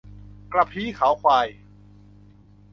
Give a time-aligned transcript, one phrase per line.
[0.53, 1.47] กระพี้เขาควาย